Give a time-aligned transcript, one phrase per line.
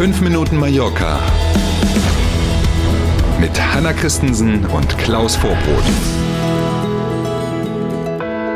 [0.00, 1.20] 5 Minuten Mallorca
[3.38, 5.84] mit Hanna Christensen und Klaus Vorbrot.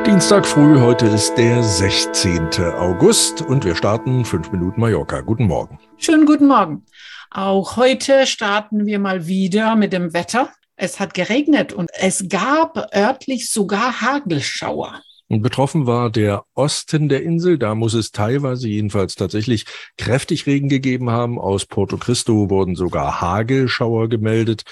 [0.06, 2.48] Dienstag früh, heute ist der 16.
[2.78, 5.20] August und wir starten 5 Minuten Mallorca.
[5.20, 5.78] Guten Morgen.
[5.98, 6.86] Schönen guten Morgen.
[7.30, 10.48] Auch heute starten wir mal wieder mit dem Wetter.
[10.76, 15.02] Es hat geregnet und es gab örtlich sogar Hagelschauer.
[15.34, 17.58] Und betroffen war der Osten der Insel.
[17.58, 19.66] Da muss es teilweise jedenfalls tatsächlich
[19.98, 21.40] kräftig Regen gegeben haben.
[21.40, 24.62] Aus Porto Cristo wurden sogar Hagelschauer gemeldet.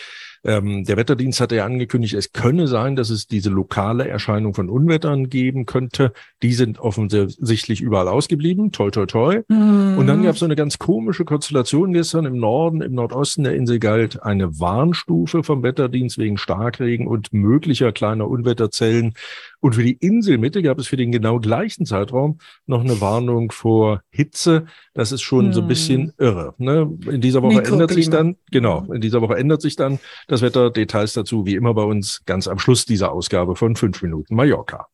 [0.44, 4.68] Ähm, der Wetterdienst hatte ja angekündigt, es könne sein, dass es diese lokale Erscheinung von
[4.68, 6.12] Unwettern geben könnte.
[6.42, 8.72] Die sind offensichtlich überall ausgeblieben.
[8.72, 9.42] Toi, toi, toi.
[9.48, 9.96] Mhm.
[9.98, 13.54] Und dann gab es so eine ganz komische Konstellation gestern im Norden, im Nordosten der
[13.54, 19.14] Insel galt eine Warnstufe vom Wetterdienst wegen Starkregen und möglicher kleiner Unwetterzellen.
[19.60, 24.02] Und für die Inselmitte gab es für den genau gleichen Zeitraum noch eine Warnung vor
[24.10, 24.64] Hitze.
[24.92, 25.52] Das ist schon hm.
[25.52, 26.12] so ein bisschen hm.
[26.18, 26.54] irre.
[26.58, 26.98] Ne?
[27.08, 30.00] In dieser Woche ändert sich dann, genau, in dieser Woche ändert sich dann
[30.32, 30.70] das Wetter.
[30.70, 34.88] Details dazu wie immer bei uns ganz am Schluss dieser Ausgabe von fünf Minuten Mallorca.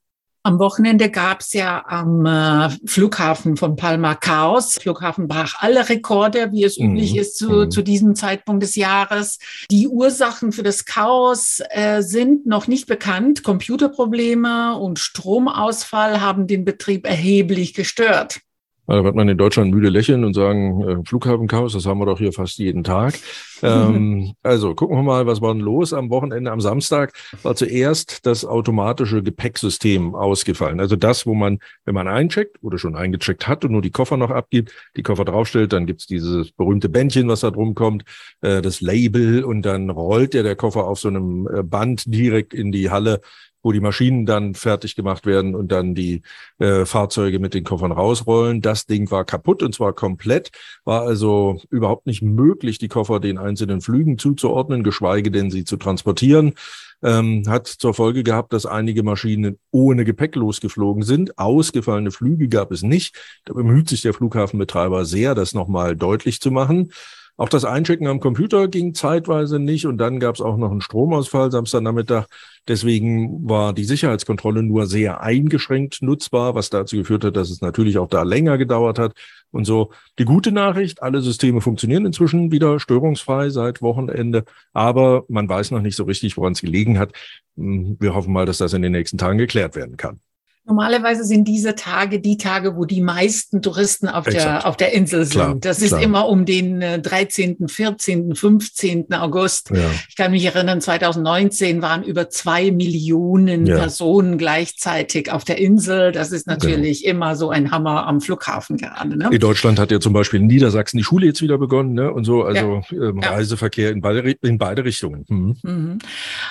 [0.45, 4.79] Am Wochenende gab es ja am äh, Flughafen von Palma Chaos.
[4.81, 6.93] Flughafen brach alle Rekorde, wie es mhm.
[6.93, 7.71] üblich ist zu, mhm.
[7.71, 9.39] zu diesem Zeitpunkt des Jahres.
[9.71, 13.43] Die Ursachen für das Chaos äh, sind noch nicht bekannt.
[13.43, 18.41] Computerprobleme und Stromausfall haben den Betrieb erheblich gestört.
[18.89, 22.17] Da wird man in Deutschland müde lächeln und sagen, äh, Flughafenchaos, das haben wir doch
[22.17, 23.19] hier fast jeden Tag.
[23.63, 28.25] ähm, also gucken wir mal, was war denn los am Wochenende, am Samstag war zuerst
[28.25, 30.81] das automatische Gepäcksystem ausgefallen.
[30.81, 34.17] Also das, wo man, wenn man eincheckt oder schon eingecheckt hat und nur die Koffer
[34.17, 38.05] noch abgibt, die Koffer draufstellt, dann gibt's dieses berühmte Bändchen, was da drum kommt,
[38.41, 42.55] äh, das Label und dann rollt ja der Koffer auf so einem äh, Band direkt
[42.55, 43.21] in die Halle
[43.63, 46.23] wo die Maschinen dann fertig gemacht werden und dann die
[46.59, 48.63] äh, Fahrzeuge mit den Koffern rausrollen.
[48.63, 50.51] Das Ding war kaputt und zwar komplett,
[50.85, 55.77] war also überhaupt nicht möglich, die Koffer den einzelnen Flügen zuzuordnen, geschweige denn sie zu
[55.77, 56.55] transportieren.
[57.01, 61.39] Ähm, hat zur Folge gehabt, dass einige Maschinen ohne Gepäck losgeflogen sind.
[61.39, 63.17] Ausgefallene Flüge gab es nicht.
[63.45, 66.91] Da bemüht sich der Flughafenbetreiber sehr, das nochmal deutlich zu machen.
[67.39, 70.81] Auch das Einchecken am Computer ging zeitweise nicht und dann gab es auch noch einen
[70.81, 72.27] Stromausfall Samstagnachmittag.
[72.67, 77.97] Deswegen war die Sicherheitskontrolle nur sehr eingeschränkt nutzbar, was dazu geführt hat, dass es natürlich
[77.99, 79.13] auch da länger gedauert hat.
[79.53, 85.49] Und so die gute Nachricht, alle Systeme funktionieren inzwischen wieder störungsfrei seit Wochenende, aber man
[85.49, 87.13] weiß noch nicht so richtig, woran es gelegen hat.
[87.57, 90.21] Hm, wir hoffen mal, dass das in den nächsten Tagen geklärt werden kann.
[90.69, 95.25] Normalerweise sind diese Tage die Tage, wo die meisten Touristen auf, der, auf der Insel
[95.25, 95.33] sind.
[95.33, 96.03] Klar, das ist klar.
[96.03, 99.15] immer um den 13., 14., 15.
[99.15, 99.71] August.
[99.71, 99.91] Ja.
[100.11, 103.79] Ich kann mich erinnern, 2019 waren über zwei Millionen ja.
[103.79, 106.13] Personen gleichzeitig auf der Insel.
[106.13, 107.15] Das ist natürlich genau.
[107.15, 109.17] immer so ein Hammer am Flughafen gerade.
[109.17, 109.31] Ne?
[109.33, 112.13] In Deutschland hat ja zum Beispiel in Niedersachsen die Schule jetzt wieder begonnen ne?
[112.13, 112.43] und so.
[112.43, 113.09] Also ja.
[113.09, 115.25] ähm, Reiseverkehr in beide, in beide Richtungen.
[115.29, 115.57] Mhm.
[115.63, 115.99] Mhm.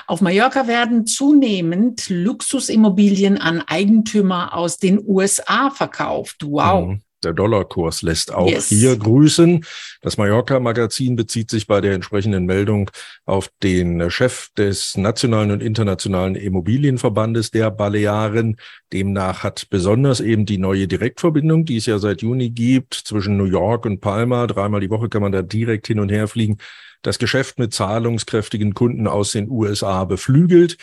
[0.08, 6.38] Auf Mallorca werden zunehmend Luxusimmobilien an Eigentum Eigentümer aus den USA verkauft.
[6.44, 6.88] Wow.
[6.88, 7.01] Mhm.
[7.23, 8.69] Der Dollarkurs lässt auch yes.
[8.69, 9.66] hier grüßen.
[10.01, 12.91] Das Mallorca-Magazin bezieht sich bei der entsprechenden Meldung
[13.25, 18.57] auf den Chef des nationalen und internationalen Immobilienverbandes der Balearen.
[18.94, 23.45] Demnach hat besonders eben die neue Direktverbindung, die es ja seit Juni gibt, zwischen New
[23.45, 26.57] York und Palma, dreimal die Woche kann man da direkt hin und her fliegen,
[27.01, 30.78] das Geschäft mit zahlungskräftigen Kunden aus den USA beflügelt.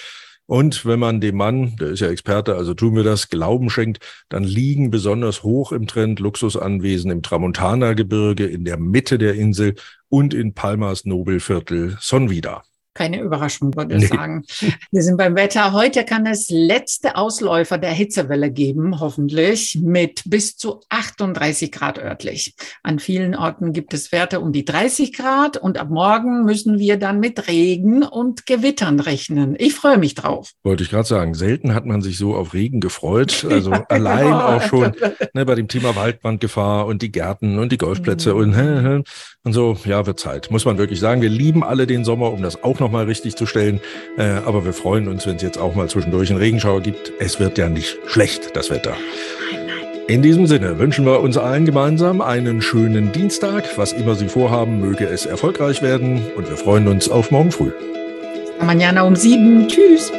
[0.46, 4.00] Und wenn man dem Mann, der ist ja Experte, also tun wir das, Glauben schenkt,
[4.28, 9.74] dann liegen besonders hoch im Trend Luxusanwesen im Tramontana-Gebirge, in der Mitte der Insel
[10.08, 12.62] und in Palmas Nobelviertel Sonvida
[12.94, 14.16] keine Überraschung, würde ich nee.
[14.16, 14.44] sagen.
[14.90, 15.72] Wir sind beim Wetter.
[15.72, 22.54] Heute kann es letzte Ausläufer der Hitzewelle geben, hoffentlich, mit bis zu 38 Grad örtlich.
[22.82, 26.96] An vielen Orten gibt es Werte um die 30 Grad und ab morgen müssen wir
[26.96, 29.56] dann mit Regen und Gewittern rechnen.
[29.58, 30.52] Ich freue mich drauf.
[30.62, 33.46] Wollte ich gerade sagen, selten hat man sich so auf Regen gefreut.
[33.54, 34.40] Also ja, allein genau.
[34.40, 34.92] auch schon
[35.32, 38.40] ne, bei dem Thema Waldbrandgefahr und die Gärten und die Golfplätze mhm.
[38.40, 39.04] und,
[39.44, 39.76] und so.
[39.84, 41.22] Ja, wird Zeit, muss man wirklich sagen.
[41.22, 43.80] Wir lieben alle den Sommer, um das auch noch nochmal richtig zu stellen.
[44.16, 47.12] Äh, aber wir freuen uns, wenn es jetzt auch mal zwischendurch einen Regenschauer gibt.
[47.18, 48.94] Es wird ja nicht schlecht, das Wetter.
[50.06, 53.64] In diesem Sinne wünschen wir uns allen gemeinsam einen schönen Dienstag.
[53.76, 56.20] Was immer Sie vorhaben, möge es erfolgreich werden.
[56.36, 57.72] Und wir freuen uns auf morgen früh.
[58.60, 59.66] Mañana um sieben.
[59.66, 60.12] Tschüss.